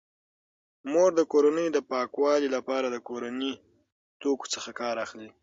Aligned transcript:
مور 0.91 1.09
د 1.15 1.21
کورنۍ 1.31 1.67
د 1.73 1.77
پاکوالي 1.91 2.49
لپاره 2.55 2.87
د 2.89 2.97
کورني 3.07 3.53
توکو 4.21 4.45
څخه 4.53 4.69
کار 4.81 4.95
اخلي. 5.05 5.29